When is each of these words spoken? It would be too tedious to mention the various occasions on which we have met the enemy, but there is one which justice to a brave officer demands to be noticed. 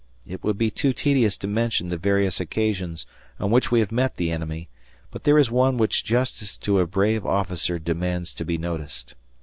It 0.25 0.43
would 0.43 0.57
be 0.57 0.71
too 0.71 0.93
tedious 0.93 1.37
to 1.37 1.47
mention 1.47 1.89
the 1.89 1.95
various 1.99 2.39
occasions 2.39 3.05
on 3.39 3.51
which 3.51 3.69
we 3.69 3.81
have 3.81 3.91
met 3.91 4.17
the 4.17 4.31
enemy, 4.31 4.67
but 5.11 5.25
there 5.25 5.37
is 5.37 5.51
one 5.51 5.77
which 5.77 6.03
justice 6.03 6.57
to 6.57 6.79
a 6.79 6.87
brave 6.87 7.23
officer 7.23 7.77
demands 7.77 8.33
to 8.33 8.43
be 8.43 8.57
noticed. 8.57 9.13